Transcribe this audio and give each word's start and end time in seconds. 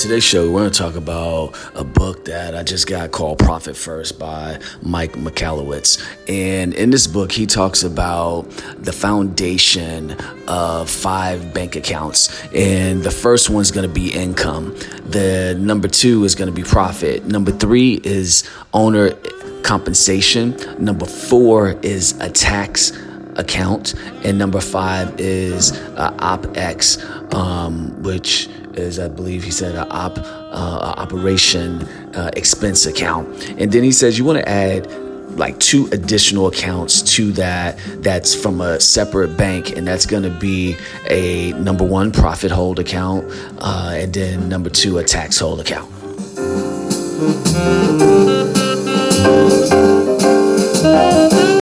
today's 0.00 0.24
show, 0.24 0.50
we're 0.50 0.60
going 0.60 0.70
to 0.70 0.78
talk 0.78 0.96
about 0.96 1.54
a 1.74 1.84
book 1.84 2.24
that 2.24 2.56
I 2.56 2.62
just 2.62 2.86
got 2.86 3.10
called 3.10 3.38
Profit 3.38 3.76
First 3.76 4.18
by 4.18 4.58
Mike 4.80 5.12
Michalowicz. 5.12 6.02
And 6.26 6.72
in 6.72 6.88
this 6.88 7.06
book, 7.06 7.30
he 7.30 7.44
talks 7.44 7.82
about 7.82 8.44
the 8.78 8.92
foundation 8.92 10.12
of 10.48 10.88
five 10.88 11.52
bank 11.52 11.76
accounts. 11.76 12.42
And 12.54 13.02
the 13.02 13.10
first 13.10 13.50
one's 13.50 13.70
going 13.70 13.86
to 13.86 13.92
be 13.92 14.10
income. 14.10 14.74
The 15.04 15.54
number 15.60 15.86
two 15.86 16.24
is 16.24 16.34
going 16.34 16.48
to 16.48 16.56
be 16.56 16.62
profit. 16.62 17.26
Number 17.26 17.50
three 17.50 18.00
is 18.02 18.48
owner 18.72 19.10
compensation. 19.64 20.56
Number 20.82 21.04
four 21.04 21.72
is 21.82 22.18
a 22.20 22.30
tax 22.30 22.92
account. 23.36 23.94
And 24.24 24.38
number 24.38 24.62
five 24.62 25.20
is 25.20 25.72
uh, 25.72 26.12
OPEX, 26.12 27.34
um, 27.34 28.02
which 28.02 28.48
is, 28.74 28.98
I 28.98 29.08
believe 29.08 29.44
he 29.44 29.50
said, 29.50 29.74
an 29.74 29.86
op, 29.90 30.18
uh, 30.18 30.94
operation 30.96 31.82
uh, 32.14 32.30
expense 32.36 32.86
account. 32.86 33.28
And 33.58 33.72
then 33.72 33.82
he 33.82 33.92
says 33.92 34.18
you 34.18 34.24
want 34.24 34.38
to 34.38 34.48
add 34.48 34.90
like 35.36 35.58
two 35.60 35.88
additional 35.92 36.48
accounts 36.48 37.02
to 37.02 37.32
that 37.32 37.78
that's 37.98 38.34
from 38.34 38.60
a 38.60 38.80
separate 38.80 39.36
bank 39.36 39.76
and 39.76 39.86
that's 39.86 40.04
going 40.04 40.24
to 40.24 40.30
be 40.30 40.76
a 41.08 41.52
number 41.52 41.84
one 41.84 42.10
profit 42.10 42.50
hold 42.50 42.80
account 42.80 43.24
uh, 43.58 43.92
and 43.94 44.12
then 44.12 44.48
number 44.48 44.68
two 44.68 44.98
a 44.98 45.04
tax 45.04 45.38
hold 45.38 45.60
account 45.60 45.88